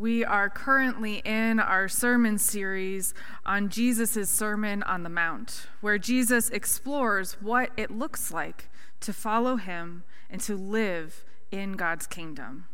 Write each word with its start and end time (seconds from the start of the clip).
We 0.00 0.24
are 0.24 0.48
currently 0.48 1.16
in 1.26 1.60
our 1.60 1.86
sermon 1.86 2.38
series 2.38 3.12
on 3.44 3.68
Jesus' 3.68 4.30
Sermon 4.30 4.82
on 4.84 5.02
the 5.02 5.10
Mount, 5.10 5.66
where 5.82 5.98
Jesus 5.98 6.48
explores 6.48 7.34
what 7.42 7.70
it 7.76 7.90
looks 7.90 8.32
like 8.32 8.70
to 9.00 9.12
follow 9.12 9.56
him 9.56 10.04
and 10.30 10.40
to 10.40 10.56
live 10.56 11.26
in 11.52 11.74
God's 11.74 12.06
kingdom. 12.06 12.64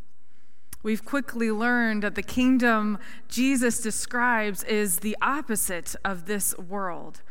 We've 0.83 1.03
quickly 1.03 1.51
learned 1.51 2.03
that 2.03 2.15
the 2.15 2.23
kingdom 2.23 2.97
Jesus 3.27 3.81
describes 3.81 4.63
is 4.63 4.99
the 4.99 5.17
opposite 5.21 5.97
of 6.05 6.27
this 6.27 6.57
world. 6.57 7.23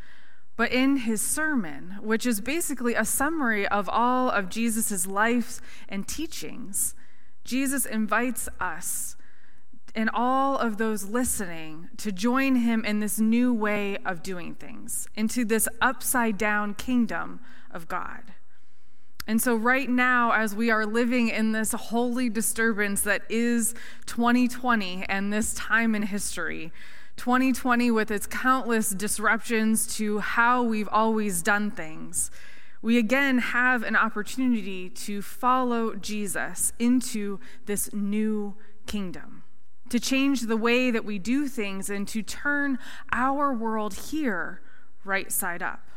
But 0.57 0.73
in 0.73 0.99
his 0.99 1.23
sermon, 1.23 1.97
which 2.03 2.27
is 2.27 2.43
basically 2.43 2.93
a 2.93 3.07
summary 3.07 3.67
of 3.67 3.89
all 3.89 4.29
of 4.29 4.51
Jesus' 4.51 5.07
life 5.07 5.63
and 5.89 6.07
teachings, 6.07 6.95
Jesus 7.45 7.87
invites 7.87 8.51
us 8.61 9.17
and 9.97 10.11
all 10.13 10.59
of 10.59 10.77
those 10.77 11.07
listening 11.07 11.89
to 11.97 12.13
join 12.13 12.57
him 12.57 12.85
in 12.85 13.01
this 13.01 13.19
new 13.19 13.53
way 13.53 13.97
of 14.05 14.23
doing 14.23 14.55
things, 14.55 15.09
into 15.17 15.43
this 15.43 15.67
upside 15.81 16.37
down 16.37 16.75
kingdom 16.75 17.41
of 17.71 17.89
God. 17.89 18.35
And 19.27 19.41
so, 19.41 19.57
right 19.57 19.89
now, 19.89 20.33
as 20.33 20.55
we 20.55 20.71
are 20.71 20.85
living 20.85 21.31
in 21.31 21.53
this 21.53 21.73
holy 21.73 22.29
disturbance 22.29 23.01
that 23.01 23.23
is 23.31 23.75
2020 24.05 25.05
and 25.09 25.33
this 25.33 25.55
time 25.55 25.95
in 25.95 26.03
history, 26.03 26.71
2020 27.17 27.91
with 27.91 28.11
its 28.11 28.27
countless 28.27 28.91
disruptions 28.91 29.97
to 29.97 30.19
how 30.19 30.63
we've 30.63 30.91
always 30.93 31.43
done 31.43 31.71
things, 31.71 32.31
we 32.83 32.99
again 32.99 33.39
have 33.39 33.83
an 33.83 33.97
opportunity 33.97 34.91
to 34.91 35.23
follow 35.23 35.95
Jesus 35.95 36.75
into 36.79 37.41
this 37.65 37.93
new 37.95 38.55
kingdom 38.87 39.36
to 39.91 40.01
change 40.01 40.43
the 40.43 40.57
way 40.57 40.91
that 40.91 41.05
we 41.05 41.19
do 41.19 41.49
things 41.49 41.91
and 41.91 42.07
to 42.09 42.23
turn 42.23 42.79
our 43.13 43.53
world 43.53 43.95
here 43.95 44.61
right 45.05 45.31
side 45.31 45.63
up. 45.63 45.89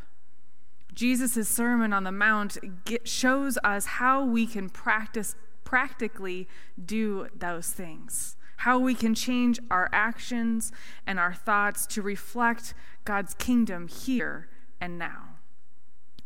Jesus' 0.93 1.47
Sermon 1.47 1.93
on 1.93 2.03
the 2.03 2.11
Mount 2.11 2.57
shows 3.03 3.57
us 3.63 3.85
how 3.85 4.23
we 4.25 4.45
can 4.45 4.69
practice 4.69 5.35
practically 5.63 6.47
do 6.83 7.27
those 7.37 7.69
things. 7.71 8.35
How 8.57 8.79
we 8.79 8.95
can 8.95 9.13
change 9.13 9.59
our 9.69 9.87
actions 9.93 10.71
and 11.05 11.19
our 11.19 11.33
thoughts 11.33 11.85
to 11.87 12.01
reflect 12.01 12.73
God's 13.05 13.35
kingdom 13.35 13.87
here 13.87 14.49
and 14.81 14.97
now. 14.97 15.35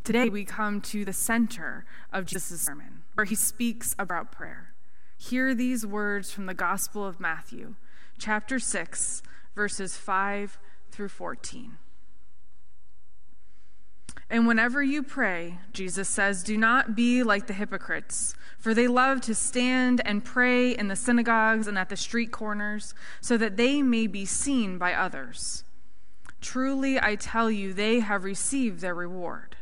Today, 0.03 0.29
we 0.29 0.43
come 0.43 0.81
to 0.81 1.05
the 1.05 1.13
center 1.13 1.85
of 2.11 2.25
Jesus' 2.25 2.61
sermon, 2.61 3.03
where 3.13 3.25
he 3.25 3.35
speaks 3.35 3.95
about 3.99 4.31
prayer. 4.31 4.72
Hear 5.29 5.55
these 5.55 5.85
words 5.85 6.31
from 6.31 6.47
the 6.47 6.53
Gospel 6.53 7.05
of 7.07 7.17
Matthew, 7.17 7.75
chapter 8.17 8.59
6, 8.59 9.23
verses 9.55 9.95
5 9.95 10.59
through 10.91 11.07
14. 11.07 11.77
And 14.29 14.45
whenever 14.45 14.83
you 14.83 15.01
pray, 15.01 15.59
Jesus 15.71 16.09
says, 16.09 16.43
do 16.43 16.57
not 16.57 16.93
be 16.93 17.23
like 17.23 17.47
the 17.47 17.53
hypocrites, 17.53 18.35
for 18.57 18.73
they 18.73 18.89
love 18.89 19.21
to 19.21 19.33
stand 19.33 20.01
and 20.03 20.25
pray 20.25 20.71
in 20.71 20.89
the 20.89 20.95
synagogues 20.97 21.67
and 21.67 21.77
at 21.77 21.87
the 21.87 21.95
street 21.95 22.33
corners, 22.33 22.93
so 23.21 23.37
that 23.37 23.55
they 23.55 23.81
may 23.81 24.07
be 24.07 24.25
seen 24.25 24.77
by 24.77 24.93
others. 24.93 25.63
Truly, 26.41 26.99
I 26.99 27.15
tell 27.15 27.49
you, 27.49 27.71
they 27.71 28.01
have 28.01 28.25
received 28.25 28.81
their 28.81 28.93
reward. 28.93 29.52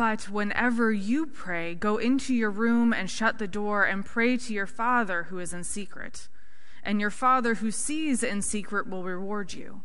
But 0.00 0.30
whenever 0.30 0.90
you 0.90 1.26
pray, 1.26 1.74
go 1.74 1.98
into 1.98 2.32
your 2.32 2.50
room 2.50 2.94
and 2.94 3.10
shut 3.10 3.36
the 3.36 3.46
door 3.46 3.84
and 3.84 4.02
pray 4.02 4.38
to 4.38 4.54
your 4.54 4.66
Father 4.66 5.24
who 5.24 5.38
is 5.38 5.52
in 5.52 5.62
secret. 5.62 6.26
And 6.82 7.02
your 7.02 7.10
Father 7.10 7.56
who 7.56 7.70
sees 7.70 8.22
in 8.22 8.40
secret 8.40 8.88
will 8.88 9.04
reward 9.04 9.52
you. 9.52 9.82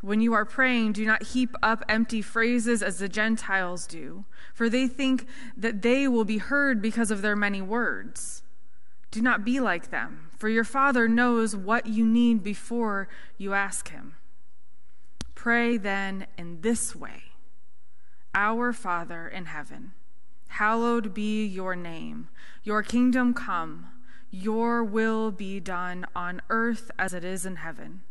When 0.00 0.20
you 0.20 0.32
are 0.32 0.44
praying, 0.44 0.92
do 0.92 1.04
not 1.04 1.24
heap 1.24 1.56
up 1.60 1.82
empty 1.88 2.22
phrases 2.22 2.84
as 2.84 2.98
the 2.98 3.08
Gentiles 3.08 3.88
do, 3.88 4.26
for 4.54 4.68
they 4.68 4.86
think 4.86 5.26
that 5.56 5.82
they 5.82 6.06
will 6.06 6.24
be 6.24 6.38
heard 6.38 6.80
because 6.80 7.10
of 7.10 7.20
their 7.20 7.34
many 7.34 7.60
words. 7.60 8.44
Do 9.10 9.20
not 9.20 9.44
be 9.44 9.58
like 9.58 9.90
them, 9.90 10.30
for 10.38 10.48
your 10.48 10.62
Father 10.62 11.08
knows 11.08 11.56
what 11.56 11.88
you 11.88 12.06
need 12.06 12.44
before 12.44 13.08
you 13.38 13.54
ask 13.54 13.88
Him. 13.88 14.14
Pray 15.34 15.78
then 15.78 16.28
in 16.38 16.60
this 16.60 16.94
way. 16.94 17.33
Our 18.34 18.72
Father 18.72 19.28
in 19.28 19.46
heaven, 19.46 19.92
hallowed 20.48 21.14
be 21.14 21.44
your 21.44 21.76
name. 21.76 22.28
Your 22.64 22.82
kingdom 22.82 23.32
come, 23.32 23.86
your 24.30 24.82
will 24.82 25.30
be 25.30 25.60
done 25.60 26.04
on 26.16 26.42
earth 26.50 26.90
as 26.98 27.14
it 27.14 27.24
is 27.24 27.46
in 27.46 27.56
heaven. 27.56 28.02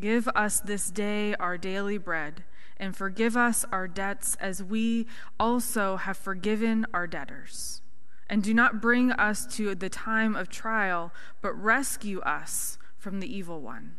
Give 0.00 0.26
us 0.34 0.58
this 0.58 0.90
day 0.90 1.36
our 1.36 1.56
daily 1.56 1.98
bread, 1.98 2.42
and 2.78 2.96
forgive 2.96 3.36
us 3.36 3.64
our 3.70 3.86
debts 3.86 4.36
as 4.40 4.60
we 4.60 5.06
also 5.38 5.98
have 5.98 6.16
forgiven 6.16 6.84
our 6.92 7.06
debtors. 7.06 7.80
And 8.28 8.42
do 8.42 8.52
not 8.52 8.80
bring 8.80 9.12
us 9.12 9.46
to 9.56 9.76
the 9.76 9.88
time 9.88 10.34
of 10.34 10.48
trial, 10.48 11.12
but 11.40 11.54
rescue 11.54 12.20
us 12.22 12.76
from 12.98 13.20
the 13.20 13.32
evil 13.32 13.60
one. 13.60 13.94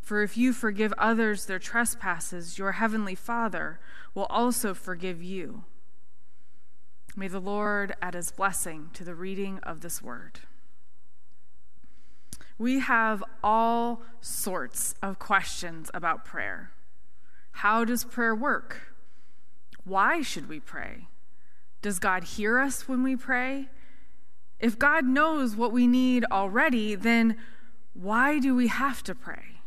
For 0.00 0.22
if 0.22 0.36
you 0.36 0.52
forgive 0.52 0.92
others 0.98 1.46
their 1.46 1.58
trespasses, 1.58 2.58
your 2.58 2.72
heavenly 2.72 3.14
Father 3.14 3.78
will 4.14 4.26
also 4.26 4.74
forgive 4.74 5.22
you. 5.22 5.64
May 7.16 7.28
the 7.28 7.40
Lord 7.40 7.94
add 8.00 8.14
his 8.14 8.30
blessing 8.30 8.90
to 8.94 9.04
the 9.04 9.14
reading 9.14 9.58
of 9.62 9.80
this 9.80 10.02
word. 10.02 10.40
We 12.58 12.80
have 12.80 13.24
all 13.42 14.02
sorts 14.20 14.94
of 15.02 15.18
questions 15.18 15.90
about 15.94 16.24
prayer. 16.24 16.72
How 17.52 17.84
does 17.84 18.04
prayer 18.04 18.34
work? 18.34 18.94
Why 19.84 20.22
should 20.22 20.48
we 20.48 20.60
pray? 20.60 21.08
Does 21.82 21.98
God 21.98 22.24
hear 22.24 22.58
us 22.58 22.86
when 22.86 23.02
we 23.02 23.16
pray? 23.16 23.68
If 24.58 24.78
God 24.78 25.06
knows 25.06 25.56
what 25.56 25.72
we 25.72 25.86
need 25.86 26.24
already, 26.30 26.94
then 26.94 27.36
why 27.94 28.38
do 28.38 28.54
we 28.54 28.68
have 28.68 29.02
to 29.04 29.14
pray? 29.14 29.59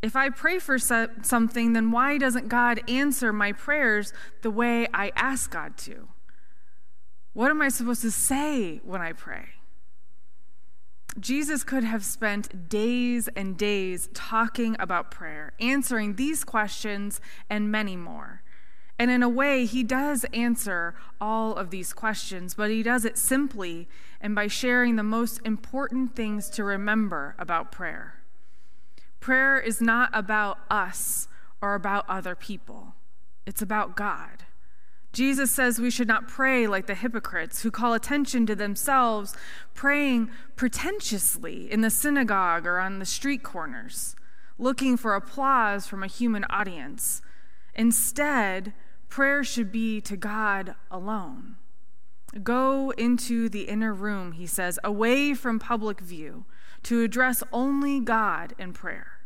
If 0.00 0.14
I 0.14 0.30
pray 0.30 0.58
for 0.58 0.78
something, 0.78 1.72
then 1.72 1.90
why 1.90 2.18
doesn't 2.18 2.48
God 2.48 2.80
answer 2.88 3.32
my 3.32 3.52
prayers 3.52 4.12
the 4.42 4.50
way 4.50 4.86
I 4.94 5.12
ask 5.16 5.50
God 5.50 5.76
to? 5.78 6.08
What 7.32 7.50
am 7.50 7.60
I 7.62 7.68
supposed 7.68 8.02
to 8.02 8.10
say 8.10 8.80
when 8.84 9.00
I 9.00 9.12
pray? 9.12 9.46
Jesus 11.18 11.64
could 11.64 11.82
have 11.82 12.04
spent 12.04 12.68
days 12.68 13.28
and 13.34 13.56
days 13.56 14.08
talking 14.14 14.76
about 14.78 15.10
prayer, 15.10 15.52
answering 15.58 16.14
these 16.14 16.44
questions 16.44 17.20
and 17.50 17.72
many 17.72 17.96
more. 17.96 18.42
And 19.00 19.10
in 19.10 19.22
a 19.22 19.28
way, 19.28 19.64
he 19.64 19.82
does 19.82 20.24
answer 20.32 20.94
all 21.20 21.54
of 21.54 21.70
these 21.70 21.92
questions, 21.92 22.54
but 22.54 22.70
he 22.70 22.84
does 22.84 23.04
it 23.04 23.18
simply 23.18 23.88
and 24.20 24.34
by 24.34 24.46
sharing 24.46 24.96
the 24.96 25.02
most 25.02 25.40
important 25.44 26.14
things 26.14 26.48
to 26.50 26.62
remember 26.62 27.34
about 27.38 27.72
prayer. 27.72 28.17
Prayer 29.20 29.58
is 29.58 29.80
not 29.80 30.10
about 30.12 30.58
us 30.70 31.28
or 31.60 31.74
about 31.74 32.08
other 32.08 32.34
people, 32.34 32.94
it's 33.46 33.62
about 33.62 33.96
God. 33.96 34.44
Jesus 35.12 35.50
says 35.50 35.80
we 35.80 35.90
should 35.90 36.06
not 36.06 36.28
pray 36.28 36.66
like 36.66 36.86
the 36.86 36.94
hypocrites 36.94 37.62
who 37.62 37.70
call 37.70 37.94
attention 37.94 38.46
to 38.46 38.54
themselves, 38.54 39.34
praying 39.74 40.30
pretentiously 40.54 41.70
in 41.72 41.80
the 41.80 41.90
synagogue 41.90 42.66
or 42.66 42.78
on 42.78 42.98
the 42.98 43.06
street 43.06 43.42
corners, 43.42 44.14
looking 44.58 44.96
for 44.96 45.14
applause 45.14 45.86
from 45.86 46.02
a 46.02 46.08
human 46.08 46.44
audience. 46.50 47.22
Instead, 47.74 48.74
prayer 49.08 49.42
should 49.42 49.72
be 49.72 50.00
to 50.02 50.16
God 50.16 50.74
alone. 50.90 51.56
Go 52.42 52.90
into 52.90 53.48
the 53.48 53.62
inner 53.62 53.94
room, 53.94 54.32
he 54.32 54.46
says, 54.46 54.78
away 54.84 55.32
from 55.32 55.58
public 55.58 56.00
view 56.00 56.44
to 56.88 57.02
address 57.02 57.42
only 57.52 58.00
God 58.00 58.54
in 58.58 58.72
prayer. 58.72 59.18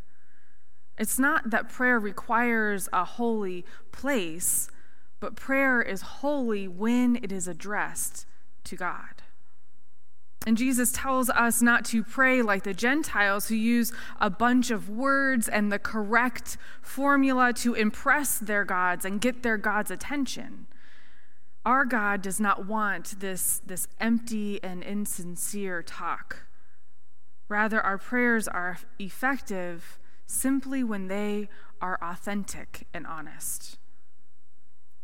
It's 0.99 1.17
not 1.17 1.51
that 1.51 1.69
prayer 1.69 1.97
requires 1.97 2.89
a 2.93 3.05
holy 3.05 3.65
place, 3.93 4.69
but 5.21 5.37
prayer 5.37 5.81
is 5.81 6.03
holy 6.03 6.67
when 6.67 7.21
it 7.23 7.31
is 7.31 7.47
addressed 7.47 8.27
to 8.65 8.75
God. 8.75 9.23
And 10.45 10.59
Jesus 10.59 10.91
tells 10.91 11.31
us 11.31 11.63
not 11.63 11.85
to 11.85 12.03
pray 12.03 12.43
like 12.43 12.65
the 12.65 12.75
Gentiles 12.75 13.47
who 13.47 13.55
use 13.55 13.93
a 14.21 14.29
bunch 14.29 14.73
of 14.73 14.91
words 14.91 15.47
and 15.49 15.71
the 15.71 15.79
correct 15.79 16.57
formula 16.81 17.53
to 17.59 17.75
impress 17.75 18.39
their 18.39 18.65
gods 18.65 19.05
and 19.05 19.21
get 19.21 19.45
their 19.45 19.57
God's 19.57 19.93
attention. 19.93 20.67
Our 21.65 21.85
God 21.85 22.23
does 22.23 22.41
not 22.41 22.67
want 22.67 23.21
this, 23.21 23.61
this 23.65 23.87
empty 24.01 24.61
and 24.65 24.83
insincere 24.83 25.81
talk. 25.81 26.47
Rather, 27.53 27.83
our 27.83 27.99
prayers 27.99 28.49
are 28.49 28.79
effective 28.99 29.99
simply 30.25 30.83
when 30.83 31.09
they 31.09 31.51
are 31.83 31.99
authentic 32.01 32.87
and 32.95 33.07
honest. 33.07 33.77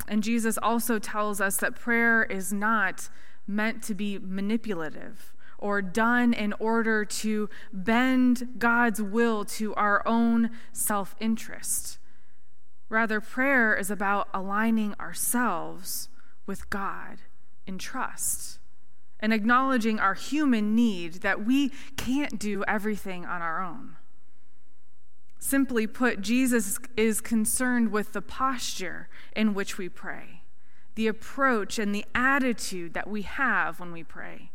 And 0.08 0.22
Jesus 0.22 0.56
also 0.62 0.98
tells 0.98 1.42
us 1.42 1.58
that 1.58 1.76
prayer 1.76 2.22
is 2.22 2.50
not 2.50 3.10
meant 3.46 3.82
to 3.82 3.94
be 3.94 4.18
manipulative 4.18 5.34
or 5.58 5.82
done 5.82 6.32
in 6.32 6.54
order 6.54 7.04
to 7.04 7.50
bend 7.70 8.54
God's 8.56 9.02
will 9.02 9.44
to 9.44 9.74
our 9.74 10.02
own 10.08 10.48
self 10.72 11.14
interest. 11.20 11.98
Rather, 12.88 13.20
prayer 13.20 13.76
is 13.76 13.90
about 13.90 14.26
aligning 14.32 14.94
ourselves 14.98 16.08
with 16.46 16.70
God 16.70 17.18
in 17.66 17.76
trust 17.76 18.57
and 19.20 19.32
acknowledging 19.32 19.98
our 19.98 20.14
human 20.14 20.74
need 20.74 21.14
that 21.14 21.44
we 21.44 21.70
can't 21.96 22.38
do 22.38 22.64
everything 22.68 23.26
on 23.26 23.42
our 23.42 23.62
own. 23.62 23.96
Simply 25.38 25.86
put, 25.86 26.20
Jesus 26.20 26.78
is 26.96 27.20
concerned 27.20 27.90
with 27.90 28.12
the 28.12 28.22
posture 28.22 29.08
in 29.34 29.54
which 29.54 29.78
we 29.78 29.88
pray, 29.88 30.42
the 30.94 31.06
approach 31.06 31.78
and 31.78 31.94
the 31.94 32.04
attitude 32.14 32.94
that 32.94 33.08
we 33.08 33.22
have 33.22 33.80
when 33.80 33.92
we 33.92 34.02
pray. 34.02 34.50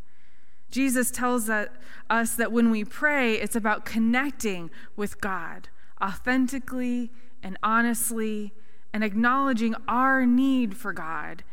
Jesus 0.69 1.12
tells 1.12 1.50
us 1.50 2.36
that 2.36 2.51
when 2.51 2.71
we 2.71 2.83
pray, 2.83 3.36
it's 3.36 3.56
about 3.56 3.86
connecting 3.86 4.71
with 4.95 5.21
God 5.21 5.69
authentically 6.01 7.12
and 7.42 7.57
honestly 7.63 8.54
and 8.92 9.04
acknowledging 9.04 9.75
our 9.88 10.25
need 10.25 10.75
for 10.75 10.92
God 10.92 11.44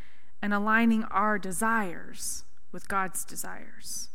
and 0.42 0.52
aligning 0.52 1.04
our 1.04 1.38
desires 1.38 2.44
with 2.72 2.88
God's 2.88 3.24
desires. 3.24 4.10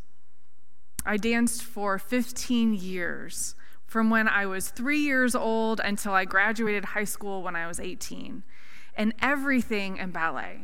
I 1.06 1.18
danced 1.18 1.64
for 1.64 2.00
15 2.00 2.74
years, 2.74 3.56
from 3.86 4.10
when 4.10 4.28
I 4.28 4.46
was 4.46 4.70
three 4.70 5.00
years 5.00 5.36
old 5.36 5.80
until 5.84 6.14
I 6.14 6.26
graduated 6.26 6.86
high 6.86 7.04
school 7.04 7.44
when 7.44 7.56
I 7.56 7.68
was 7.68 7.80
18. 7.80 8.44
And 8.96 9.14
everything 9.22 9.98
in 9.98 10.12
ballet 10.12 10.62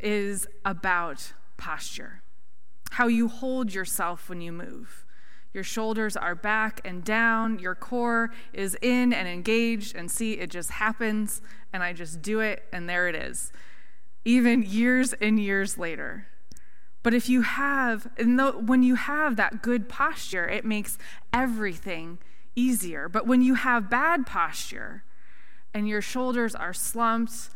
is 0.00 0.46
about 0.64 1.32
posture 1.56 2.22
how 2.94 3.08
you 3.08 3.26
hold 3.26 3.74
yourself 3.74 4.28
when 4.28 4.40
you 4.40 4.52
move. 4.52 5.04
Your 5.52 5.64
shoulders 5.64 6.16
are 6.16 6.36
back 6.36 6.80
and 6.84 7.02
down, 7.02 7.58
your 7.58 7.74
core 7.74 8.30
is 8.52 8.76
in 8.82 9.12
and 9.12 9.26
engaged, 9.26 9.96
and 9.96 10.08
see, 10.08 10.34
it 10.34 10.48
just 10.48 10.70
happens, 10.70 11.42
and 11.72 11.82
I 11.82 11.92
just 11.92 12.22
do 12.22 12.38
it, 12.38 12.62
and 12.72 12.88
there 12.88 13.08
it 13.08 13.16
is, 13.16 13.52
even 14.24 14.62
years 14.62 15.12
and 15.14 15.40
years 15.40 15.76
later. 15.76 16.28
But 17.04 17.12
if 17.12 17.28
you 17.28 17.42
have, 17.42 18.08
and 18.16 18.40
when 18.66 18.82
you 18.82 18.94
have 18.94 19.36
that 19.36 19.62
good 19.62 19.90
posture, 19.90 20.48
it 20.48 20.64
makes 20.64 20.96
everything 21.34 22.18
easier. 22.56 23.10
But 23.10 23.26
when 23.26 23.42
you 23.42 23.56
have 23.56 23.90
bad 23.90 24.26
posture 24.26 25.04
and 25.74 25.86
your 25.86 26.00
shoulders 26.00 26.54
are 26.54 26.72
slumped 26.72 27.50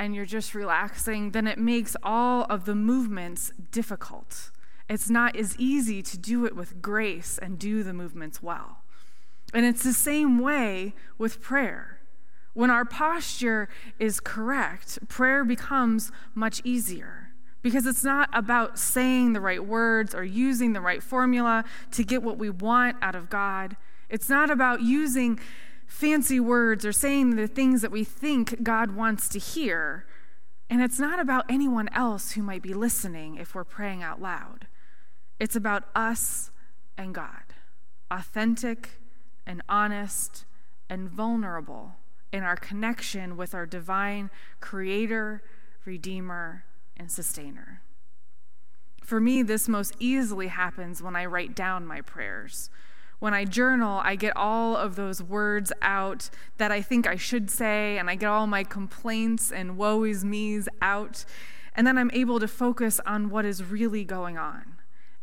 and 0.00 0.16
you're 0.16 0.26
just 0.26 0.52
relaxing, 0.52 1.30
then 1.30 1.46
it 1.46 1.58
makes 1.58 1.96
all 2.02 2.44
of 2.50 2.64
the 2.64 2.74
movements 2.74 3.52
difficult. 3.70 4.50
It's 4.90 5.08
not 5.08 5.36
as 5.36 5.56
easy 5.58 6.02
to 6.02 6.18
do 6.18 6.44
it 6.44 6.56
with 6.56 6.82
grace 6.82 7.38
and 7.40 7.56
do 7.56 7.84
the 7.84 7.94
movements 7.94 8.42
well. 8.42 8.78
And 9.54 9.64
it's 9.64 9.84
the 9.84 9.92
same 9.92 10.40
way 10.40 10.92
with 11.18 11.40
prayer. 11.40 12.00
When 12.52 12.68
our 12.68 12.84
posture 12.84 13.68
is 14.00 14.18
correct, 14.18 14.98
prayer 15.08 15.44
becomes 15.44 16.10
much 16.34 16.60
easier 16.64 17.27
because 17.62 17.86
it's 17.86 18.04
not 18.04 18.28
about 18.32 18.78
saying 18.78 19.32
the 19.32 19.40
right 19.40 19.64
words 19.64 20.14
or 20.14 20.24
using 20.24 20.72
the 20.72 20.80
right 20.80 21.02
formula 21.02 21.64
to 21.92 22.04
get 22.04 22.22
what 22.22 22.38
we 22.38 22.50
want 22.50 22.96
out 23.02 23.14
of 23.14 23.28
God. 23.28 23.76
It's 24.08 24.28
not 24.28 24.50
about 24.50 24.80
using 24.80 25.38
fancy 25.86 26.38
words 26.38 26.84
or 26.86 26.92
saying 26.92 27.36
the 27.36 27.48
things 27.48 27.82
that 27.82 27.90
we 27.90 28.04
think 28.04 28.62
God 28.62 28.92
wants 28.92 29.28
to 29.30 29.38
hear. 29.38 30.06
And 30.70 30.82
it's 30.82 30.98
not 30.98 31.18
about 31.18 31.46
anyone 31.48 31.88
else 31.92 32.32
who 32.32 32.42
might 32.42 32.62
be 32.62 32.74
listening 32.74 33.36
if 33.36 33.54
we're 33.54 33.64
praying 33.64 34.02
out 34.02 34.20
loud. 34.20 34.66
It's 35.40 35.56
about 35.56 35.84
us 35.94 36.50
and 36.96 37.14
God, 37.14 37.54
authentic 38.10 39.00
and 39.46 39.62
honest 39.68 40.44
and 40.90 41.08
vulnerable 41.08 41.94
in 42.32 42.42
our 42.42 42.56
connection 42.56 43.36
with 43.36 43.54
our 43.54 43.66
divine 43.66 44.30
creator, 44.60 45.42
redeemer, 45.84 46.64
and 46.98 47.10
sustainer. 47.10 47.82
For 49.02 49.20
me, 49.20 49.42
this 49.42 49.68
most 49.68 49.94
easily 49.98 50.48
happens 50.48 51.02
when 51.02 51.16
I 51.16 51.24
write 51.24 51.54
down 51.54 51.86
my 51.86 52.02
prayers. 52.02 52.68
When 53.20 53.34
I 53.34 53.44
journal, 53.44 54.00
I 54.04 54.16
get 54.16 54.36
all 54.36 54.76
of 54.76 54.96
those 54.96 55.22
words 55.22 55.72
out 55.82 56.30
that 56.58 56.70
I 56.70 56.82
think 56.82 57.06
I 57.06 57.16
should 57.16 57.50
say, 57.50 57.98
and 57.98 58.08
I 58.08 58.14
get 58.14 58.28
all 58.28 58.46
my 58.46 58.64
complaints 58.64 59.50
and 59.50 59.76
woe 59.76 60.04
is 60.04 60.24
me's 60.24 60.68
out, 60.82 61.24
and 61.74 61.86
then 61.86 61.98
I'm 61.98 62.10
able 62.12 62.38
to 62.38 62.46
focus 62.46 63.00
on 63.06 63.30
what 63.30 63.44
is 63.44 63.64
really 63.64 64.04
going 64.04 64.36
on 64.36 64.76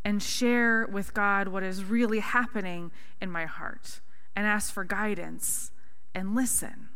and 0.04 0.22
share 0.22 0.88
with 0.92 1.14
God 1.14 1.48
what 1.48 1.64
is 1.64 1.84
really 1.84 2.20
happening 2.20 2.92
in 3.22 3.32
my 3.32 3.46
heart 3.46 4.02
and 4.36 4.46
ask 4.46 4.74
for 4.74 4.84
guidance 4.84 5.72
and 6.14 6.36
listen. 6.36 6.90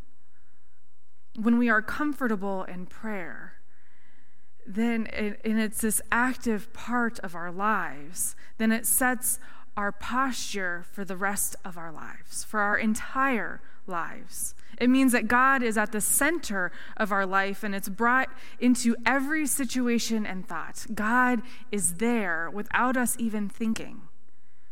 When 1.36 1.58
we 1.58 1.70
are 1.70 1.82
comfortable 1.82 2.64
in 2.64 2.86
prayer, 2.86 3.59
then 4.66 5.08
it, 5.08 5.40
and 5.44 5.60
it's 5.60 5.82
this 5.82 6.02
active 6.12 6.72
part 6.74 7.20
of 7.20 7.36
our 7.36 7.52
lives, 7.52 8.36
then 8.58 8.72
it 8.72 8.86
sets 8.86 9.40
our 9.76 9.92
posture 9.92 10.86
for 10.92 11.06
the 11.06 11.16
rest 11.16 11.56
of 11.64 11.78
our 11.78 11.92
lives, 11.92 12.44
for 12.44 12.60
our 12.60 12.78
entire 12.78 13.62
lives. 13.88 14.54
It 14.78 14.90
means 14.90 15.12
that 15.12 15.28
God 15.28 15.64
is 15.64 15.78
at 15.78 15.92
the 15.92 16.02
center 16.02 16.72
of 16.96 17.12
our 17.12 17.26
life 17.26 17.64
and 17.64 17.76
it's 17.76 17.90
brought 17.90 18.30
into 18.60 18.96
every 19.06 19.46
situation 19.46 20.26
and 20.26 20.48
thought. 20.48 20.86
God 20.94 21.42
is 21.72 21.96
there 21.96 22.50
without 22.50 22.96
us 22.96 23.16
even 23.20 23.50
thinking. 23.50 24.02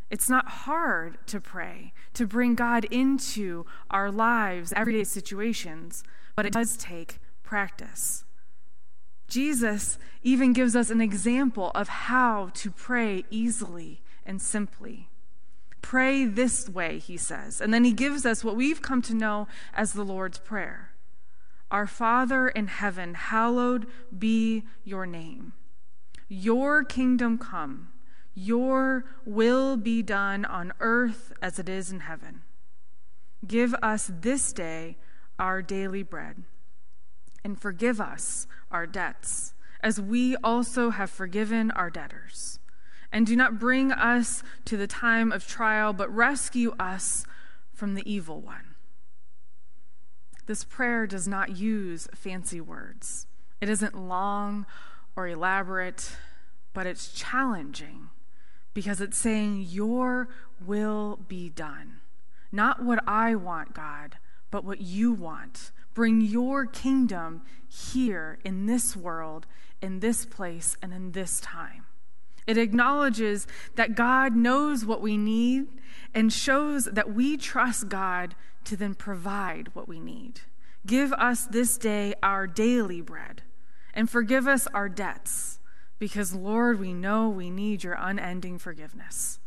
It's 0.10 0.30
not 0.30 0.48
hard 0.48 1.18
to 1.28 1.42
pray, 1.42 1.94
to 2.14 2.26
bring 2.26 2.56
God 2.56 2.86
into 2.86 3.66
our 3.90 4.10
lives, 4.10 4.72
everyday 4.76 5.04
situations, 5.04 6.04
but 6.36 6.46
it 6.46 6.54
does 6.54 6.78
take 6.78 7.20
practice. 7.44 8.24
Jesus 9.28 9.98
even 10.24 10.54
gives 10.54 10.76
us 10.76 10.90
an 10.90 11.02
example 11.02 11.72
of 11.76 11.88
how 11.88 12.50
to 12.56 12.72
pray 12.72 13.26
easily 13.30 14.02
and 14.26 14.42
simply. 14.42 15.10
Pray 15.82 16.26
this 16.26 16.68
way, 16.68 17.00
he 17.00 17.18
says. 17.18 17.62
And 17.62 17.74
then 17.74 17.84
he 17.84 17.94
gives 17.94 18.26
us 18.26 18.44
what 18.44 18.56
we've 18.56 18.82
come 18.82 19.02
to 19.04 19.14
know 19.14 19.48
as 19.74 19.94
the 19.94 20.04
Lord's 20.04 20.40
Prayer 20.40 20.92
Our 21.72 21.88
Father 21.88 22.48
in 22.48 22.68
heaven, 22.68 23.14
hallowed 23.14 23.88
be 24.18 24.64
your 24.84 25.06
name. 25.06 25.54
Your 26.30 26.84
kingdom 26.84 27.38
come, 27.38 27.90
your 28.34 29.06
will 29.26 29.78
be 29.78 30.02
done 30.02 30.44
on 30.46 30.74
earth 30.80 31.32
as 31.42 31.58
it 31.58 31.70
is 31.70 31.92
in 31.92 32.02
heaven. 32.02 32.42
Give 33.46 33.74
us 33.76 34.12
this 34.14 34.52
day 34.52 34.98
our 35.40 35.62
daily 35.62 36.04
bread, 36.04 36.44
and 37.44 37.60
forgive 37.60 38.02
us 38.02 38.48
our 38.72 38.88
debts, 38.88 39.54
as 39.82 40.00
we 40.00 40.36
also 40.38 40.90
have 40.92 41.10
forgiven 41.10 41.72
our 41.72 41.90
debtors 41.90 42.60
and 43.12 43.26
do 43.26 43.36
not 43.36 43.60
bring 43.60 43.92
us 43.92 44.44
to 44.66 44.78
the 44.78 44.88
time 44.88 45.32
of 45.32 45.48
trial, 45.48 45.94
but 45.94 46.14
rescue 46.14 46.76
us 46.80 47.26
from 47.74 47.96
the 47.96 48.12
evil 48.12 48.42
one. 48.42 48.76
This 50.46 50.64
prayer 50.64 51.08
does 51.08 51.28
not 51.28 51.58
use 51.58 52.08
fancy 52.16 52.62
words. 52.62 53.28
It 53.60 53.70
isn't 53.70 53.98
long 53.98 54.66
or 55.16 55.28
elaborate, 55.28 56.16
but 56.74 56.86
it's 56.86 57.12
challenging 57.12 58.10
because 58.74 59.02
it's 59.02 59.18
saying, 59.18 59.66
Your 59.68 60.30
will 60.66 61.20
be 61.28 61.50
done. 61.50 62.00
Not 62.52 62.84
what 62.84 63.04
I 63.08 63.36
want, 63.36 63.74
God, 63.74 64.18
but 64.52 64.64
what 64.64 64.80
you 64.80 65.12
want. 65.12 65.72
Bring 65.98 66.22
your 66.22 66.68
kingdom 66.68 67.42
here 67.68 68.38
in 68.46 68.68
this 68.68 68.96
world, 68.96 69.48
in 69.82 70.00
this 70.00 70.28
place, 70.28 70.78
and 70.80 70.94
in 70.94 71.14
this 71.14 71.40
time. 71.40 71.88
It 72.46 72.56
acknowledges 72.56 73.48
that 73.78 73.96
God 73.96 74.36
knows 74.36 74.86
what 74.86 75.02
we 75.02 75.18
need 75.18 75.66
and 76.14 76.32
shows 76.32 76.86
that 76.86 77.16
we 77.16 77.36
trust 77.36 77.90
God 77.90 78.36
to 78.66 78.78
then 78.78 78.94
provide 78.94 79.74
what 79.74 79.88
we 79.88 80.00
need. 80.00 80.42
Give 80.86 81.12
us 81.14 81.48
this 81.48 81.80
day 81.80 82.14
our 82.22 82.46
daily 82.46 83.02
bread 83.02 83.42
and 83.92 84.08
forgive 84.08 84.48
us 84.48 84.68
our 84.76 84.90
debts, 84.90 85.58
because, 85.98 86.32
Lord, 86.36 86.80
we 86.80 86.94
know 86.94 87.28
we 87.28 87.50
need 87.50 87.84
your 87.84 87.98
unending 88.00 88.60
forgiveness. 88.60 89.40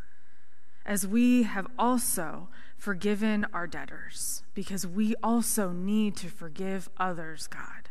As 0.84 1.06
we 1.06 1.44
have 1.44 1.68
also 1.78 2.48
forgiven 2.80 3.46
our 3.52 3.66
debtors, 3.66 4.42
because 4.54 4.86
we 4.86 5.14
also 5.22 5.70
need 5.70 6.16
to 6.16 6.28
forgive 6.28 6.88
others, 6.96 7.46
God. 7.46 7.90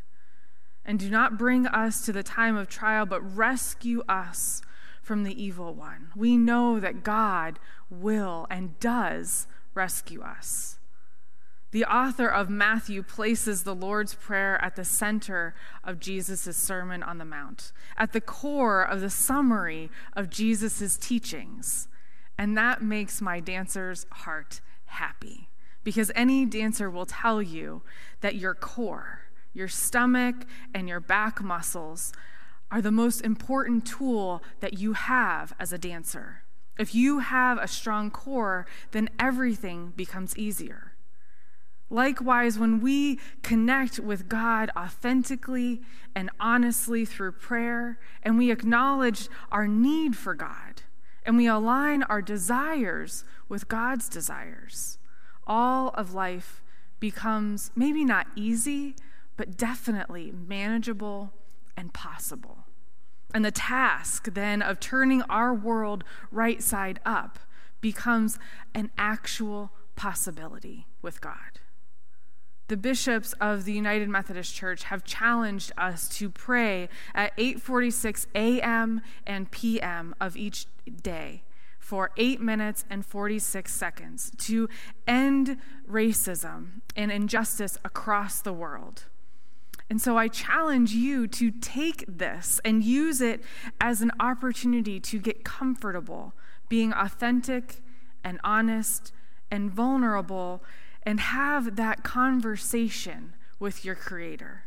And 0.84 0.98
do 0.98 1.12
not 1.12 1.38
bring 1.38 1.67
us 1.67 2.03
to 2.05 2.12
the 2.12 2.24
time 2.24 2.58
of 2.58 2.67
trial, 2.67 3.05
but 3.05 3.22
rescue 3.38 4.01
us 4.10 4.63
from 5.03 5.24
the 5.24 5.41
evil 5.43 5.75
one. 5.75 6.10
We 6.15 6.38
know 6.38 6.79
that 6.79 7.03
God 7.03 7.60
will 7.91 8.48
and 8.50 8.79
does 8.79 9.46
rescue 9.75 10.24
us. 10.24 10.79
The 11.69 11.86
author 11.86 12.27
of 12.27 12.50
Matthew 12.50 13.03
places 13.03 13.62
the 13.62 13.75
Lord's 13.75 14.15
Prayer 14.15 14.60
at 14.60 14.75
the 14.75 14.84
center 14.84 15.53
of 15.84 16.00
Jesus' 16.00 16.58
Sermon 16.58 17.03
on 17.03 17.19
the 17.19 17.25
Mount, 17.25 17.72
at 17.96 18.12
the 18.12 18.22
core 18.22 18.81
of 18.81 19.01
the 19.01 19.12
summary 19.12 19.91
of 20.13 20.31
Jesus' 20.31 20.98
teachings. 20.98 21.88
And 22.39 22.58
that 22.58 22.81
makes 22.81 23.22
my 23.22 23.39
dancer's 23.39 24.08
heart 24.12 24.62
happy 24.89 25.50
because 25.84 26.12
any 26.15 26.46
dancer 26.46 26.89
will 26.89 27.05
tell 27.05 27.41
you 27.41 27.81
that 28.22 28.36
your 28.36 28.53
core, 28.53 29.22
your 29.53 29.67
stomach, 29.67 30.36
and 30.74 30.88
your 30.88 31.00
back 31.00 31.41
muscles 31.41 32.13
are 32.72 32.81
the 32.81 32.91
most 32.91 33.22
important 33.22 33.86
tool 33.86 34.43
that 34.60 34.77
you 34.77 34.93
have 34.93 35.53
as 35.60 35.74
a 35.74 35.77
dancer. 35.77 36.43
If 36.77 36.93
you 36.93 37.19
have 37.19 37.58
a 37.58 37.67
strong 37.67 38.12
core, 38.12 38.65
then 38.91 39.10
everything 39.19 39.93
becomes 39.96 40.38
easier. 40.38 40.93
Likewise, 41.89 42.60
when 42.60 42.81
we 42.81 43.19
connect 43.41 44.00
with 44.00 44.29
God 44.29 44.69
authentically 44.77 45.81
and 46.15 46.29
honestly 46.39 47.03
through 47.03 47.31
prayer, 47.34 48.00
and 48.22 48.38
we 48.38 48.51
acknowledge 48.51 49.27
our 49.51 49.67
need 49.67 50.15
for 50.15 50.36
God, 50.36 50.78
and 51.29 51.38
we 51.38 51.45
align 51.45 52.01
our 52.01 52.24
desires 52.24 53.24
with 53.48 53.67
God's 53.67 54.09
desires, 54.09 54.98
all 55.45 55.89
of 55.89 56.15
life 56.15 56.63
becomes 57.00 57.69
maybe 57.75 58.03
not 58.03 58.25
easy, 58.36 58.95
but 59.38 59.55
definitely 59.55 60.31
manageable 60.31 61.31
and 61.77 61.93
possible. 61.93 62.65
And 63.31 63.45
the 63.45 63.51
task 63.51 64.33
then 64.33 64.63
of 64.63 64.79
turning 64.79 65.21
our 65.29 65.53
world 65.53 66.03
right 66.31 66.63
side 66.63 67.00
up 67.05 67.38
becomes 67.79 68.39
an 68.74 68.89
actual 68.98 69.71
possibility 69.95 70.88
with 71.03 71.21
God 71.21 71.59
the 72.69 72.77
bishops 72.77 73.33
of 73.41 73.65
the 73.65 73.73
United 73.73 74.07
Methodist 74.07 74.55
Church 74.55 74.83
have 74.85 75.03
challenged 75.03 75.71
us 75.77 76.07
to 76.17 76.29
pray 76.29 76.88
at 77.13 77.35
8:46 77.35 78.27
a.m. 78.33 79.01
and 79.27 79.51
p.m. 79.51 80.15
of 80.21 80.38
each 80.38 80.67
day 81.01 81.43
for 81.79 82.11
8 82.17 82.39
minutes 82.39 82.85
and 82.89 83.03
46 83.03 83.73
seconds 83.73 84.31
to 84.38 84.69
end 85.07 85.57
racism 85.89 86.81
and 86.95 87.11
injustice 87.11 87.79
across 87.83 88.41
the 88.41 88.53
world. 88.53 89.05
And 89.89 89.99
so 89.99 90.15
I 90.15 90.27
challenge 90.27 90.91
you 90.91 91.25
to 91.27 91.49
take 91.49 92.05
this 92.07 92.61
and 92.63 92.83
use 92.83 93.21
it 93.21 93.43
as 93.81 94.03
an 94.03 94.11
opportunity 94.19 94.99
to 94.99 95.19
get 95.19 95.43
comfortable 95.43 96.33
being 96.69 96.93
authentic 96.93 97.81
and 98.23 98.39
honest 98.43 99.11
and 99.49 99.71
vulnerable 99.71 100.63
and 101.03 101.20
have 101.20 101.75
that 101.75 102.03
conversation 102.03 103.34
with 103.60 103.84
your 103.84 103.96
Creator. 103.96 104.63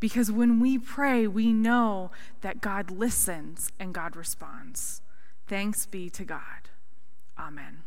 Because 0.00 0.30
when 0.30 0.60
we 0.60 0.78
pray, 0.78 1.26
we 1.26 1.52
know 1.52 2.10
that 2.40 2.60
God 2.60 2.90
listens 2.90 3.72
and 3.80 3.92
God 3.92 4.16
responds. 4.16 5.02
Thanks 5.46 5.86
be 5.86 6.08
to 6.10 6.24
God. 6.24 6.70
Amen. 7.38 7.82